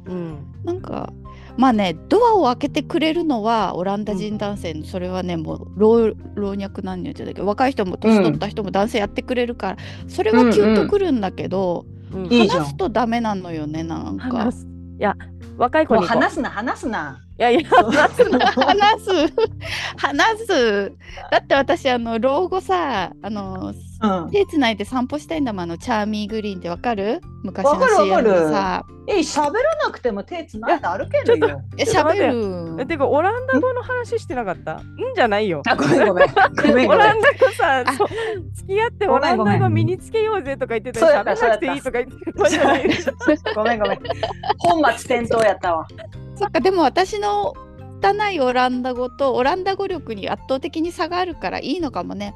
[0.07, 0.47] うん。
[0.65, 1.13] なんか
[1.57, 4.75] まあねドアを開けてくれるのはオランダ人男性。
[4.75, 9.77] の、それはねもう老老若男女じゃないけど若い人も年取った人も男性やってくれるから、
[10.09, 12.27] それはキュンとくるんだけど、うん。
[12.27, 14.51] いいじゃん話すとダメなのよねなんか。
[14.99, 15.17] いや
[15.57, 16.09] 若い子にこう。
[16.09, 17.25] 話すな話すな。
[17.25, 19.11] いやいや話すな話す。
[19.97, 20.93] 話す
[21.31, 23.73] だって私あの老後さあの
[24.03, 24.31] うん。
[24.31, 27.21] 手つないで散歩したいんだもんあのチャーミーグリーンってわかる？
[27.45, 28.85] 昔のわかるわか CM るでさ。
[29.11, 31.63] え喋らなくても手つないで歩けるよ。
[31.79, 32.87] え喋る。
[32.87, 34.75] てかオランダ語の話してなかった？
[34.75, 35.63] んじゃないよ。
[35.67, 36.29] あごめんごめん。
[36.29, 36.91] ごめんごめん。
[36.91, 37.85] オランダ語さ
[38.55, 42.89] 付き合ってごオランダ語身につけようぜとか言ってたそうやったら喋らなくていいとか言ってたじゃない。
[42.89, 43.05] です
[43.45, 43.55] か。
[43.55, 43.99] ごめんごめん。
[44.59, 45.87] 本末転倒やったわ
[46.39, 47.55] そっかでも私の
[48.03, 52.35] 汚いオランダ語とオランダ語力に圧倒的に差があるからいいのかもね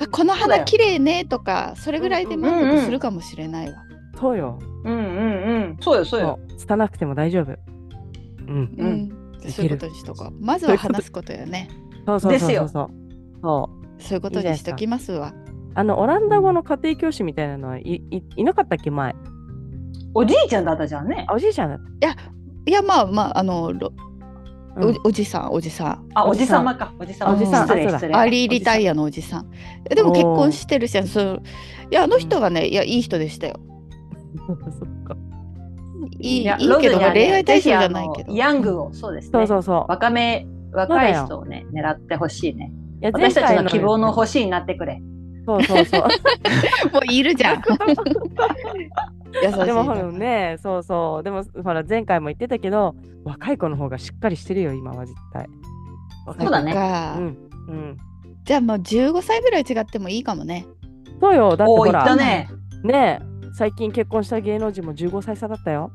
[0.00, 3.74] あこの花綺麗ねとかそれぐらいで満足するかもしれないわ。
[4.18, 4.58] そうよ。
[4.84, 7.52] うんうんうんそうよそうよ拙くても大丈夫。
[7.52, 8.74] うん。
[8.78, 10.44] うんうんそういうことにしとこう。
[10.44, 11.68] まずは話すことよね。
[12.06, 12.90] そうそうですよそうそうそう。
[13.42, 15.34] そうそういうことにしときますわ。
[15.74, 19.14] あのオランダ語の家庭教師みたいなのはいいいなかったっけ前。
[20.14, 22.06] おじいちゃんだったじゃんねあおじいちゃんだった。
[22.06, 22.16] いや
[22.86, 23.72] まあまああの、
[25.04, 26.08] おおじさんおじさん。
[26.14, 27.70] あおじさまかおじさまおじさん
[28.16, 29.50] アリーリタイアアのおじさん。
[29.90, 31.42] えでも結婚してるし、そう
[31.90, 33.60] いやあの人はね、いやいい人でしたよ。
[34.46, 34.58] そっ
[35.04, 35.16] か。
[36.18, 38.32] いいいいやけど、恋愛対象じゃないけど。
[38.32, 39.84] ヤングをそうですねそうそうそう。
[39.88, 42.72] 若め若い人をね狙ってほしいね
[43.02, 45.02] いや私たちの希望の星になってくれ
[45.44, 46.02] そうそうそう。
[46.94, 47.62] もういるじゃん。
[49.42, 49.64] 優しいな。
[49.64, 51.22] でもほらね、そうそう。
[51.22, 55.48] でもほら前回も言ってたけど、若い子の方がしっかりしてるよ今は絶対。
[56.38, 57.24] そうだねかうん
[57.68, 57.96] うん。
[58.44, 60.66] じゃあもう15歳ぐらい違ってもいいかもね。
[61.20, 61.56] そうよ。
[61.56, 62.48] だってほらたね
[62.82, 65.90] ねえ最近結婚した芸能人も15歳差だったよ。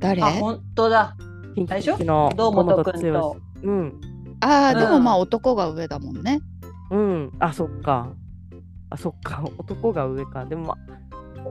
[0.00, 0.22] 誰？
[0.22, 1.16] あ本当だ
[1.54, 4.00] キンキ最初キの堂本堂君とうん
[4.40, 6.40] ああ、でもうんまあ男が上だもんね。
[6.90, 7.32] うん。
[7.38, 8.08] あそっか。
[8.88, 9.44] あそっか。
[9.58, 10.44] 男が上か。
[10.46, 10.76] でもまあ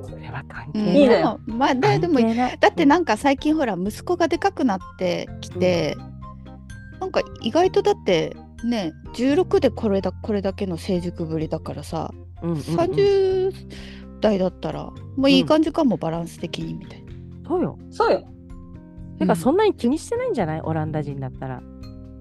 [0.04, 1.38] それは関係うんない。
[1.47, 2.19] まあだでも
[2.60, 5.97] だってなんか最近ほら息子がでかくなってきて、
[6.99, 13.54] なんか意外とだってね16でこれだこれだけの成熟ぶりだからさ、うんうんうん30
[14.21, 17.13] 代だったらもういい感じかも、バランス的にみたいな。
[17.47, 17.80] そうよ。
[17.89, 18.28] そうよ
[19.17, 20.62] てかそんなに気にしてないんじゃない？
[20.62, 21.62] オランダ人だったら。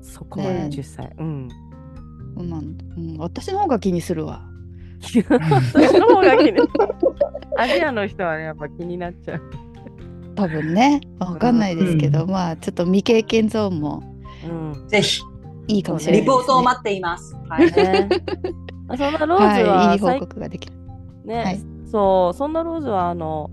[0.01, 1.13] そこまでね10歳。
[1.19, 1.49] うん。
[2.37, 4.48] そうなんだうん、私の方が気にするわ。
[5.01, 6.61] 私の方が気に
[7.57, 9.43] アジアの人はね、やっぱ気になっちゃう。
[10.35, 14.03] 多分ね、わかんないですけど、うんまあちょっと未経験ゾーンも
[14.45, 14.89] うん。
[14.89, 15.23] ぜひ、
[15.67, 16.27] いいかもしれないね。
[16.27, 17.35] ポートを待っています。
[17.49, 17.71] はい。
[17.73, 18.09] ね、
[18.89, 20.75] あそんなローズはい、はいい報最告ができる。
[21.25, 23.51] ね、はいそう、そんなローズはあの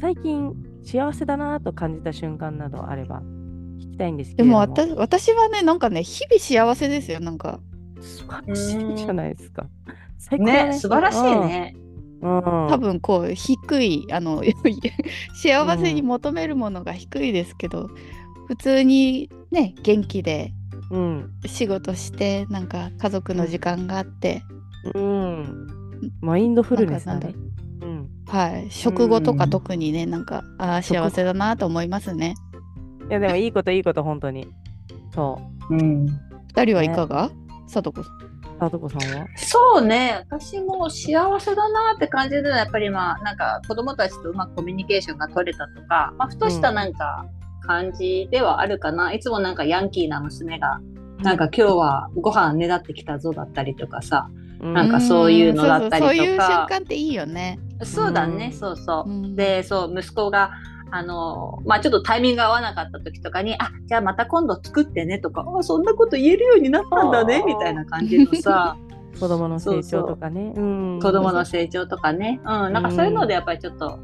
[0.00, 3.20] 最近幸せだなと感じた瞬間などあれば
[3.78, 4.66] 聞きたいんですけれども。
[4.66, 7.60] でも私私はね、なんかね、日々幸せですよ、なんか。
[8.00, 9.66] 素晴らしいじゃないですか。
[10.18, 11.74] 最高だね、素晴らしいね。
[12.20, 12.36] うん。
[12.36, 14.42] うん、多分こう低いあの
[15.34, 17.88] 幸せに求めるものが低いですけど、
[18.46, 20.52] 普通にね元気で
[20.90, 21.30] うん。
[21.46, 24.42] 仕事してなんか家族の時間があって、
[24.94, 25.66] うん。
[26.20, 27.20] マインドフルネスだ。
[28.26, 32.34] はい、食後とかうん特にねなんかあー食後幸せだなと思いますね。
[33.08, 34.46] いや、でもいいこといいこと、本当に。
[35.14, 36.06] そうん。
[36.48, 37.30] 二人はいかが、
[37.66, 38.27] さとこさん。
[38.58, 38.60] う。
[38.60, 39.26] さとこさんは？
[39.36, 47.26] そうね、私も幸せだなって感じるのはやっぱりまあなんか子供たちとうまくコミュニケーションが取れたとか、まあ、ふとしたなんか
[47.62, 50.80] 感じではあるかな、いつもなんかヤンキーな娘が
[51.18, 54.28] なんか今日はご飯ねだってきたぞだったりとかさ、
[54.60, 54.72] うん。
[54.72, 56.12] なんかそういうのだったりとか。
[56.12, 56.26] うんそうそうそう。
[56.26, 57.58] いう瞬間っていいよね。
[57.82, 59.10] そうだね、うんそうそう。
[59.10, 59.36] うん。
[59.36, 60.50] でそう息子が
[60.90, 67.46] あのまあちょっとタイミング合わなかった時とかに「あじゃあまた今度作ってね」とか「あそんなこと言えるようになったんだねあ」ー。
[67.46, 68.76] みたいな感じのさ
[69.18, 70.52] 子供の成長とかね。
[70.56, 71.00] うん。
[71.02, 73.98] 子供の成長とかね、うん、なんかそういうのでやっぱりちょっと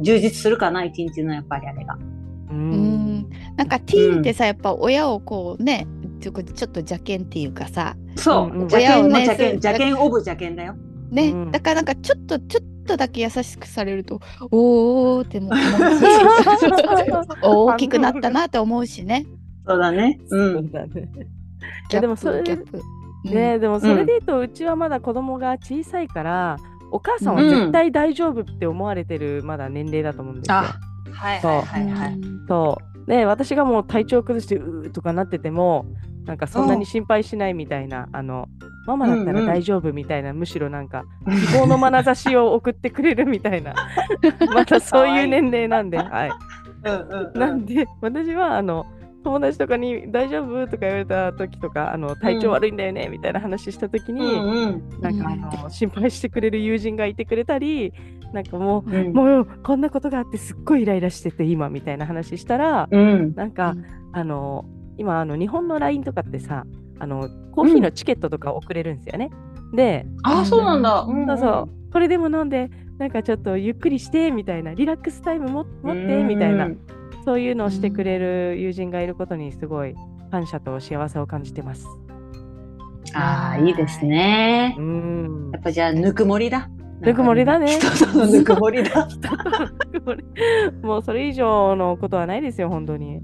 [0.00, 1.94] 充実するかな一日のやっぱりあれが。
[2.50, 2.54] う。
[2.54, 3.18] うん。
[3.18, 5.86] んなんかティーンってさ、やっぱ親をこうね
[6.20, 7.96] ちょちょっと邪険っていうかさ。
[8.16, 10.74] そう、邪険の親をね邪険、邪険オブ邪険だよ。
[11.10, 11.50] ね、うん。
[11.50, 14.20] だからなんかちょっとちょっとだけ優しくされると
[14.50, 15.64] おーっても思う
[15.98, 19.26] し 大きくなったなって思うしね。
[19.66, 20.18] そうだね。
[20.24, 20.28] う。
[20.28, 21.08] そうんだね。
[21.90, 22.80] でもそれギャップ。
[23.24, 26.56] ねでもそれで言うと、うちはまだ子供が小さいから、
[26.90, 30.56] お母さんは絶対大丈夫って思われてるまだ年齢だと思うんですよ。
[30.56, 30.78] あ、
[31.12, 32.14] はいはいはいはい。
[32.14, 33.10] うんそう。
[33.10, 35.86] で、私がもう体調崩してうーとかなってても、
[36.28, 38.48] なんかそんなに心配しないみたいな、あの、
[38.86, 43.74] ママだったら大丈夫みたいな、むしろなんか希望の眼差しを送ってくれるみたいな、
[44.54, 46.30] またそういう年齢なんで、 はい。
[46.84, 47.40] うんうんうん。
[47.40, 48.84] なんで、私はあの
[49.24, 55.00] 友達とかに大丈夫とか言われた時とか、あの体調悪いんだよねみたいな話した時に、うんうん。
[55.00, 57.94] なんかあの心配してくれる友人がいてくれたり、
[58.34, 59.12] なんかもう、うん。
[59.14, 63.34] もうこんなことがあってすっごいイライラしてて今みたいな話したら、うん。
[63.34, 63.84] なんか、うん。
[64.12, 64.66] あの
[64.98, 66.64] 今あの日本の LINE とかってさ
[66.98, 69.30] あのコーヒーのチケットとか送れるんですよね。
[69.72, 71.02] で、あ、そうなんだ。
[71.02, 76.78] うんそうそうこれでも飲んでなんかちょっとゆっくりしてみたいなリラックスタイムも持ってみたいなうん
[77.24, 79.94] そういうのをしてくれる友人がいることにすごい
[80.30, 81.86] 感謝と幸せを感じてます。
[83.14, 84.82] ああ、いいですねう。
[84.82, 86.68] んやっぱじゃあ、ぬくもりだ。
[87.00, 87.78] ぬくもりだね
[88.32, 89.08] ぬくもりだ。
[90.82, 93.20] もうそれ以上のことはないですよ、本当に。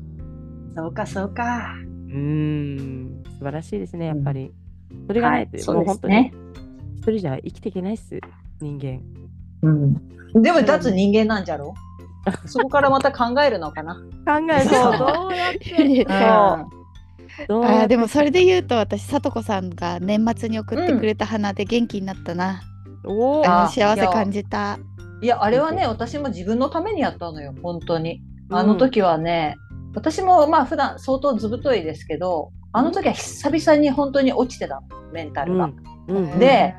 [0.77, 1.75] そうか、そうか。
[2.09, 4.53] うーん、素晴らしいですね、やっぱり。
[5.07, 6.33] それがないと、そうでもう本当に。
[6.97, 8.19] 一人じゃ生きていけないっす、
[8.61, 9.01] 人間。
[9.63, 10.43] うん。
[10.43, 11.75] でも、脱人間なんじゃろ？
[12.47, 13.95] そこからまた考えるのかな？
[13.95, 14.01] 考
[14.51, 16.05] えそう、どうやって。
[16.09, 16.85] そう。
[17.49, 22.61] どうあでもそれで言うと私さとこさんが年末に送ってくれた花で元気になったな、
[23.05, 24.79] おーあのあ幸せ感じた
[25.21, 28.23] いや、あれはね、私も自分のためにやったのよ、本当に。
[28.51, 29.57] あの時はね、
[29.95, 35.71] 私もまあ普段相当ずぶといですけど、あの時は久々に本当に落ちてたの、メンタルが。
[36.09, 36.17] うん。
[36.17, 36.39] うん。
[36.39, 36.75] で、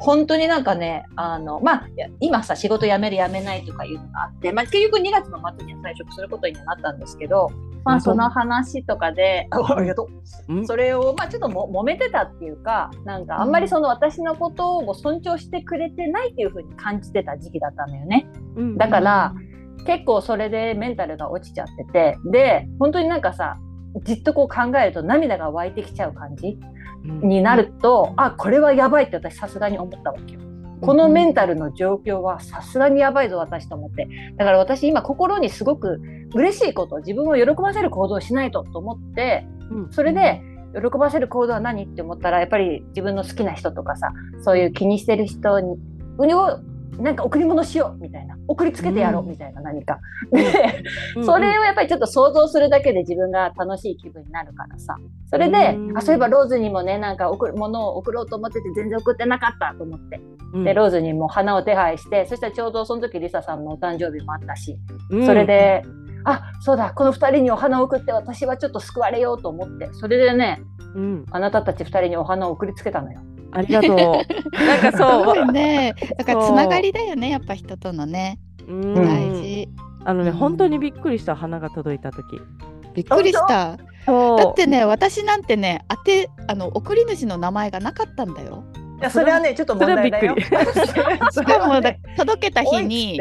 [0.00, 1.88] 本当になんかね、あの、まあ、
[2.20, 7.50] 今さ、仕事辞める辞めないとかいうのがあって、まあ、結局2月の末には退職することにはなったんですけど、
[7.84, 10.08] まあ、その話とかで、あ ありがと
[10.48, 10.54] う。
[10.54, 10.66] うん。
[10.66, 18.26] それを、まあ、ちょっとも揉めてたっていうか、なんかあんまりその私のことを尊重してくれてないっていう風に感じてた時期だったんだよね。
[18.56, 18.78] うん。
[18.78, 19.34] だから、
[19.86, 23.58] 結構それでメンタルが落ちちゃってて、で、本当になんかさ、
[24.04, 26.58] じっとこう考えると涙が湧いてきちゃう感じ
[27.04, 30.40] うんになると、あ、これはやばいって私さすがに思ったわけよ。
[30.80, 34.08] このメンタルの状況はさすがにやばいぞ私と思って。
[34.36, 36.00] だから私今心にすごく
[36.34, 40.42] 嬉しいこと、自分を喜ばせる行動をしないとと思って、うんそれで
[40.74, 44.12] 喜ばせる行動は何って思ったらやっぱり自分の好きな人とかさ
[44.42, 45.76] そういう気にしてる人に
[46.34, 46.60] を
[46.98, 48.36] なんか贈り物しようみたいな。
[48.48, 49.30] 送りつけてやろううん。
[49.30, 49.98] みたいな何か。
[50.32, 50.82] で
[51.16, 54.96] うんそれをやっぱりちょっと想像するだけで自分が楽しい気分になるからさ。
[55.30, 55.98] それでうん。
[55.98, 60.20] あそういえばローズにもねなんか送る物を送ろうと思ってて全然送ってなかったと思って。
[60.54, 60.64] うん。
[60.64, 64.78] でローズにも花を手配してそしたらちょうどその時リサさんのお誕生日もあったし。
[65.10, 65.26] うん。
[65.26, 65.82] それで
[66.24, 69.88] あそうだこの2人にお花を送って私はちょっと救われようと思って。
[69.92, 70.62] それでね
[70.94, 73.20] うん、あなたたち2人にお花を送りつけたのよ。
[73.52, 73.96] ありがとう。
[74.64, 75.94] なんかそう、そうね。
[76.18, 78.38] だからつながりだよね、やっぱ人とのね。
[78.68, 79.02] うん大
[79.42, 79.68] 事。
[80.04, 82.40] あのね、うん本当にびっくりした花が届いた時。
[82.94, 83.76] びっくりした。
[83.76, 83.76] だ
[84.48, 88.64] ってね、私なんてね、当て、あの送り主の名前がなかったんだよ。
[89.00, 90.34] いやそれはねちょっとそれはびっ問題だよ。
[90.34, 90.46] くり。
[91.32, 93.18] そしかもね届けた日に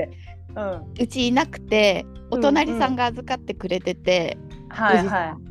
[0.56, 4.38] うんうちいなくて、お隣さんが預かってくれてて、
[4.70, 5.26] はいは出た。
[5.26, 5.34] い。
[5.34, 5.49] おそじさんのい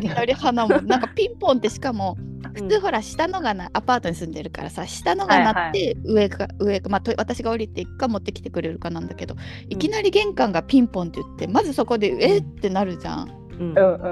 [0.00, 0.80] きなり花も。
[0.82, 2.30] なんかピンポンってしかもうん。
[2.54, 9.36] 普通ほら下のがなアパートに住んでるからさ下のが鳴って上が上がまあと私が降りていくか持ってきてくれるかなんだけど
[9.68, 13.30] いきなり玄関がピンポンって言ってまずそこでえってなるじゃん。
[13.58, 13.78] うん。
[13.78, 14.08] うんう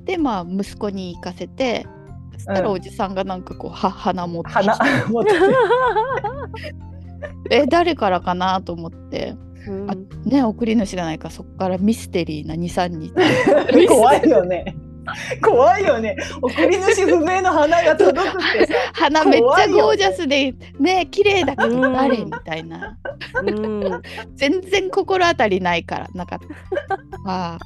[0.00, 0.04] ん。
[0.04, 1.86] でまあ息子に行かせて
[2.34, 2.66] そしたらうん。
[2.72, 4.62] おじさんがなんかこうは花持ってきて。
[4.70, 5.06] 花。
[5.08, 5.30] 持って
[7.50, 9.34] え誰からかなと思って
[9.66, 13.12] うんあね送り主がないからそこからミステリーな23日
[13.88, 14.76] 怖いよね。
[15.42, 16.16] 怖いよね。
[16.42, 18.74] 送り主不明の花が届くってさ。
[18.92, 22.98] 花めっちゃゴージャスでね綺麗だけうんど誰みたいな
[23.42, 24.02] うん、
[24.34, 26.46] 全然心当たりないからなかった。
[27.26, 27.58] あ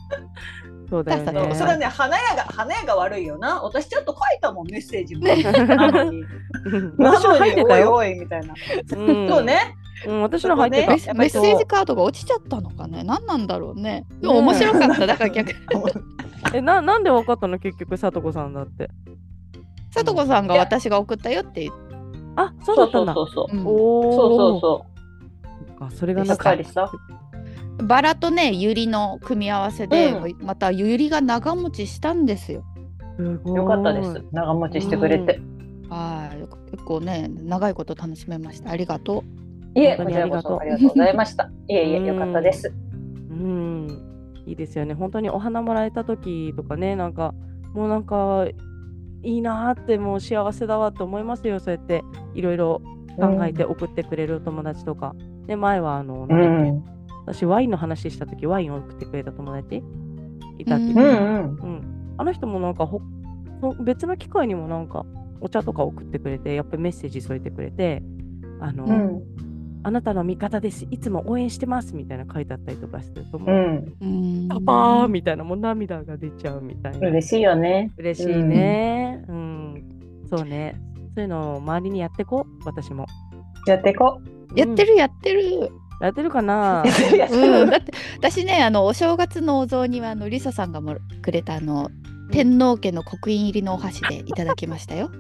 [0.91, 1.55] そうだよだね。
[1.55, 3.63] それはね花屋が花屋が悪いよな。
[3.63, 5.27] 私ちょっと書いたもんメッセージも。
[5.77, 6.23] なのに。
[6.67, 7.85] うんなのにおい。
[7.85, 8.55] おいみたいな。
[8.97, 9.45] うんそう。
[9.45, 9.77] ね。
[10.07, 11.03] うん、私の入ってたね。
[11.15, 14.07] メッセージカードが落ちちゃったのかね何なんだろうね。
[14.21, 15.07] でも面白かった。
[15.07, 15.57] だから逆に
[16.55, 18.91] え、な、なんでわかったの、結局、さとこさんだって。
[19.91, 21.95] さとこさんが私が送ったよって言って。
[22.37, 23.15] あ、そうだそうったんだ。
[23.15, 23.59] そうそうそう。
[23.59, 24.13] うんおお。
[24.13, 24.87] そうそうそ
[25.81, 26.17] あ、それう。
[26.17, 26.91] がなかしっかりさ。
[27.83, 32.63] バラとねユリの組み合わせで、うまたユリが長持ちしたんですよ。
[33.45, 34.23] よかったです。
[34.33, 35.41] 長持ちしてくれて。
[35.89, 38.71] はい結構ね長いこと楽しめました。
[38.71, 39.25] ありがと
[39.75, 41.51] いえ、本当にありがとうそありがとうございました。
[41.69, 42.75] いえいえ、うんよかったです。
[43.31, 43.89] うん。
[44.47, 44.95] いいですよね。
[44.95, 47.35] 本当にお花もらえた時とかね、なんか、
[47.75, 48.47] もうなんか、
[49.23, 51.61] いいなーって、もう幸せだわって思いますよ。
[51.61, 52.03] そうやって、
[52.35, 52.81] いろいろ
[53.19, 55.15] 考えて送ってくれるお友達とか。
[55.47, 56.85] で、前は、あの、うなん。
[57.27, 59.83] 私、ワインの話した時、ワインを送ってくれた友達
[60.61, 63.01] いたっていううんあの人もなんかほ
[63.61, 65.07] そ別の機会にもなんか
[65.41, 68.03] お茶とか送ってくれてやっぱりメッセージ添えてくれて
[68.61, 69.23] あの、うん。
[69.83, 73.77] あなたの味方ですいつも応援してますみたいな書いてあったりとかするともう、うん。
[73.77, 73.97] う。
[74.01, 77.91] うんパパーみたいなもう涙が出ちゃうみたいな嬉しいよね。
[77.97, 79.85] 嬉しいねうん、
[80.29, 80.77] そうね
[81.15, 83.07] そういうのを周りにやってこう私も
[83.67, 84.21] やっていこ
[84.55, 85.71] やってるやってる。
[86.01, 86.83] やってるかな？
[87.31, 87.65] う。
[87.65, 87.71] ん、る。
[87.71, 91.91] だって私ねあのお正月のお雑煮はあのリサさんがもくれたあの
[92.33, 95.11] 天皇家の刻印入りのお箸でいただきましたよ。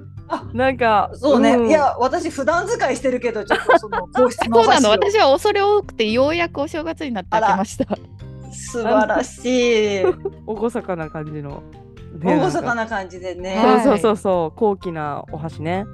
[0.52, 1.56] なんかそうね。
[1.56, 1.68] ん。
[1.68, 4.90] いや、私普段使いしてるけど、ちょっとその 皇室のおそうなの。
[4.90, 7.86] 私は恐れ多くてようやくお正月になって開けました。
[8.52, 10.02] 素晴らしい。
[10.46, 11.62] 厳かな感じの、
[12.18, 13.56] ね厳かな感じでね。
[13.56, 15.84] はいそうそうそうそう高貴なお箸ね。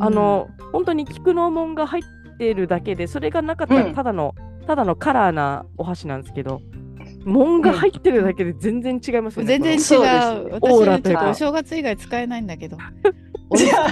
[0.00, 3.84] あの、本当に菊の紋が入ってるだけでそれがなかったうん。
[3.88, 4.34] らただの、
[4.66, 6.62] ただのカラーなお箸なんですけど
[7.24, 10.58] 紋が入ってるだけで全然違いますよね、全然違う。
[10.60, 11.30] オーラというか。
[11.30, 12.76] お正月以外使えないんだけど。
[13.56, 13.88] じゃ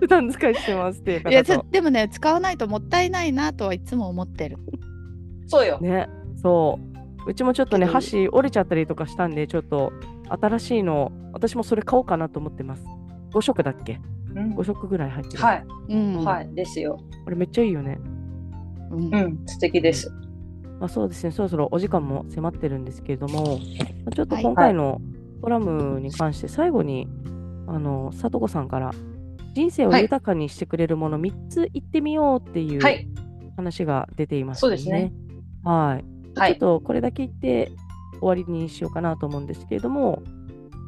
[0.00, 4.58] 普段使いしてますっていういや方とつでもね使わないともったいないなとはいつも思ってる。
[5.46, 5.78] そうよ。
[5.80, 6.08] ね
[6.42, 6.78] そ
[7.26, 9.92] ううちもちょっとね箸折れちゃったりとかしたんでちょっと
[10.28, 12.84] 新しいの私もそれ買おうかなと思ってます
[13.32, 14.00] 5色だっけ？
[14.34, 15.64] うん5色ぐらい入ってる、はい。
[15.88, 16.24] うん。
[16.24, 16.54] はい。
[16.54, 17.00] ですよ。
[17.24, 17.98] これめっちゃいいよね
[18.90, 19.38] うんうん。
[19.46, 20.10] 素敵です。
[20.80, 23.52] まあ、そうですね、そろそろお時間も迫ってるんですけれども、ま
[24.06, 25.00] あちょっとはい今回の
[25.42, 27.08] コラムに関して最後に、
[27.68, 28.90] あの、さとこさんから、
[29.54, 33.08] 人生をはい豊かにしてくれるもの3つ言ってみようっていうはい。
[33.56, 35.12] 話が出ていますそうですね。
[35.64, 36.38] はい。
[36.38, 37.72] はいちょっとこれだけ言って
[38.20, 40.22] 終わりにしようかなと思うんですけれども、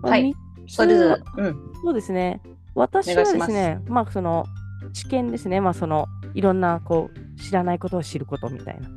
[0.02, 0.34] まあはいみ
[0.68, 0.84] そ。
[0.84, 1.72] うん。
[1.82, 2.40] そうですね。
[2.74, 4.46] 私はですね、まあその
[4.92, 8.88] 知見ですね、まあそのいろんなこう知らないことを知ることみたいな。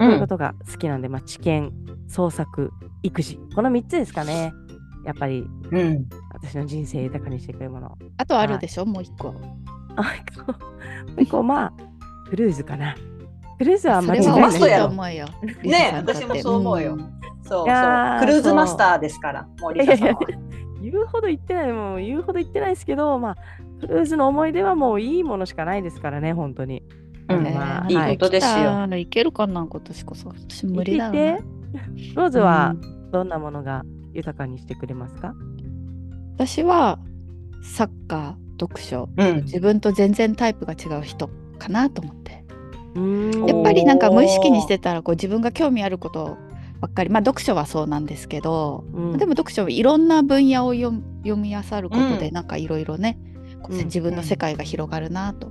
[0.00, 1.72] そういうことが好きなんで、まあ、知見、
[2.08, 2.72] 創作、
[3.02, 3.38] 育児。
[3.54, 4.52] この3つですかね。
[5.04, 6.06] やっぱりうん。
[6.32, 7.96] 私の人生豊かにしてくれるもの。
[8.16, 9.34] あとあるでしょ、もう一個。
[9.96, 10.04] あ、
[10.44, 10.54] こ
[11.18, 11.72] う、こうまあ、
[12.28, 12.94] クルーズかな。
[13.58, 14.90] クルーズはあんまりそれはマストやろ
[15.62, 17.08] ね私もそう思うよんそう
[17.48, 17.64] そう。
[17.64, 20.20] クルーズマスターですから、森田さんは。
[20.82, 23.36] 言うほど言ってない、もう言うほど言ってないですけど、まあ、
[23.80, 26.82] クルーズの思い出はもういいものしかないですからね、本当に。
[27.28, 28.86] うんねまあいいことですよ。
[28.86, 28.96] よ。
[28.96, 30.28] いけるかな今年こそ。
[30.28, 31.40] 私無理だ言な。
[32.14, 32.74] ローズは
[33.12, 33.82] どんなものが
[34.14, 35.34] 豊かにしてくれますか、
[36.36, 36.98] 私は
[37.62, 39.42] サッカー、読書、うん。
[39.42, 42.44] 自分と全然タイプが違う人かなと思って。
[43.48, 46.36] やっぱりなんか無意識にしてたらこう自分が興味あること
[46.80, 47.10] ばっかり。
[47.10, 49.18] まあ読書はそうなんですけど、うん。
[49.18, 50.92] でも読書いろんな分野を読
[51.36, 52.34] み漁ることで、うん。
[52.34, 53.18] なんかいろいろね、
[53.62, 53.84] こううん。
[53.86, 55.50] 自分の世界が広がるなと、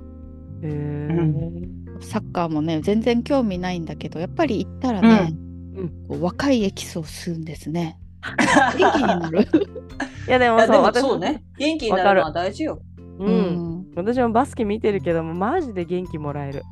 [0.62, 2.00] へー。
[2.00, 5.34] サッカーもね全然興味ないんだけどやっぱり行ったらね、
[5.76, 5.88] うん。
[6.08, 7.98] こう若いエキスを吸うんですね。
[8.78, 9.40] 元気になる。
[10.26, 11.44] いやでもそう私そうね。
[11.58, 12.80] 元気になるのは大事よ。
[13.18, 16.62] う、うん私もバスケ見てるけどもマジで元気もらえる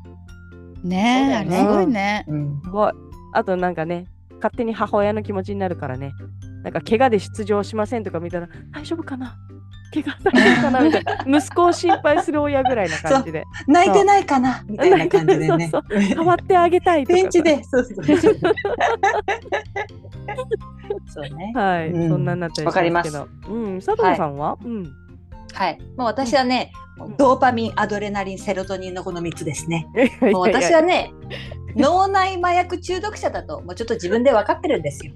[0.83, 2.25] ねえ、ねすごいね。
[2.27, 2.61] うん。
[2.61, 2.91] すごい
[3.31, 6.11] あとなんかね勝手に母親の気持ちになるからね
[6.63, 9.37] なんか怪我で出場しませんとか見たら大丈夫かな？
[9.93, 15.69] 怪我大丈夫かなみたいな息子を心配する親ぐらいな感じで泣いてないかなみたいな感じでね。
[15.71, 17.63] そう変わってあげたいとかさベンチで。
[17.63, 18.03] そうそう
[21.07, 21.29] そう。
[21.35, 21.53] ね。
[21.55, 25.03] はい、うんそんなになったりしますけどうん佐藤さんは、うん
[25.53, 25.79] はい。
[25.97, 26.71] もう私はね、
[27.17, 29.87] ドーパミン、アドレナリン、セロトニンのこの3つですね。
[30.21, 31.13] もう私はね、
[31.75, 35.13] 脳内麻薬中毒者だと、もうちょっと自分で分かってるんですよ。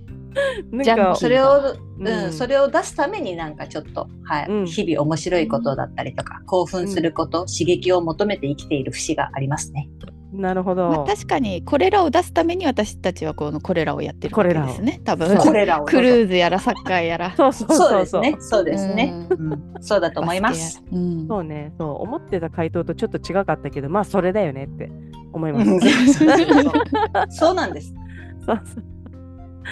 [0.84, 4.66] ジャンなんかキそれを、うんうん、それを出すためになんかちょっと、はい、うん。
[4.66, 9.90] 日々面白いことだったりとか、興奮すること、刺激を求めて生きている節がありますね。
[10.34, 15.38] なるほど、まあ、確かにこれらを出すために私たちはこのこれらをやってるわけですね多分。
[15.38, 15.86] これらを。
[15.86, 17.34] クルーズやらサッカーやら。
[17.38, 18.02] そうそうそそう。
[18.02, 18.38] うそうですね。
[18.40, 19.28] そうですね。
[19.30, 19.54] うん。
[19.54, 20.84] うん、そうだと思います。
[20.92, 21.28] うん。
[21.28, 21.74] そうね。
[21.78, 22.04] そう。
[22.04, 24.92] 思ってた回答とちょっと違かったけどまあそれだよねって
[25.34, 25.80] 思います、うん。
[25.82, 26.74] そうそうそう。
[27.30, 27.94] そうなんです。
[28.46, 28.84] そうそう。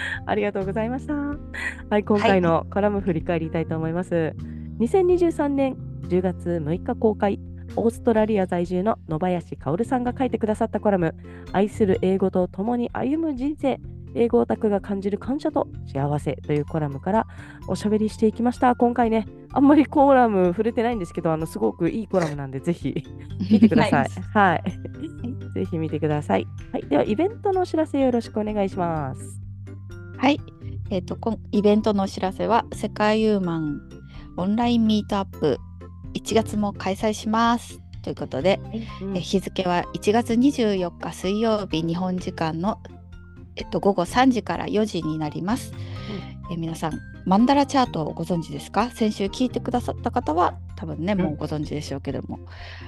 [0.26, 1.14] ありがとうございました。
[1.14, 4.34] はい、今回のコラム振り返りたいと思います。
[4.78, 5.76] 2023年
[6.08, 7.40] 10月6日公開、
[7.76, 11.14] オーストラリア在住の野林薫さんが書いてくださったコラム、
[11.52, 13.80] 愛する英語と共に歩む人生、
[14.14, 17.26] 英語オタクが感じる感謝と幸せというコラムから
[17.68, 18.74] おしゃべりしていきました。
[18.74, 22.94] 今回ね、あんまりコラム触れてないんですけど、あのすごくいいコラムなんで、ぜひ
[23.50, 24.08] 見てください。
[24.32, 24.62] はい。
[25.54, 26.46] ぜひ見てください。
[26.72, 26.82] はい。
[26.82, 29.45] では、イベントのお知らせよろしくお願いします。
[30.18, 30.40] はい、
[30.90, 31.18] えっ、と
[31.52, 33.80] イベントのお知らせは世界ユーマン
[34.36, 35.58] オンラインミートアップ
[36.14, 37.80] 1月も開催します。
[38.02, 38.60] ということで、
[39.02, 42.78] うんえ日付は1月24日水曜日日本時間の
[43.56, 45.72] えっと午後3時から4時になります。
[46.50, 48.90] え皆さんマンダラチャートをご存知ですか？
[48.90, 52.38] 先週聞いてくださった方は多分ねもうご存知でしょうけども、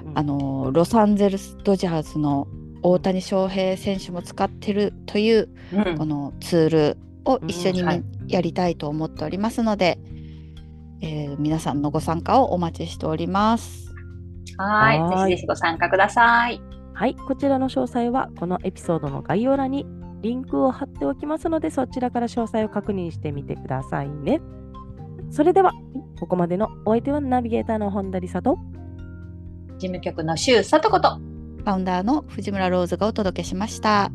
[0.05, 0.19] うん。
[0.19, 2.47] あのロサンゼルス・ドジャーズの
[2.83, 5.99] 大谷翔平選手も使ってるといううん。
[5.99, 6.97] このツール
[7.29, 9.99] を一緒にはいやりたいと思っておりますので、
[11.01, 13.95] えー皆さんのご参加をお待ちしております。
[14.57, 15.01] はい。
[15.01, 16.61] はーいぜひぜひご参加ください。
[16.95, 19.87] はい、こちらの詳細はこのエピソードの概要欄に
[20.21, 24.41] リンクを貼っておきますのでそちらから詳細を確認してみてくださいね。
[25.31, 25.73] それでは
[26.19, 28.59] ここまでのお相手はナビゲーターの本田理沙と
[29.79, 31.17] 事務局の周佐とこと。
[31.19, 34.11] ファウンダーの藤村ローズがお届けしました。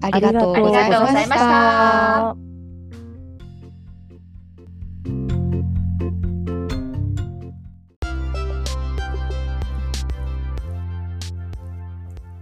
[0.00, 1.08] ありがとうございま。
[1.08, 2.36] した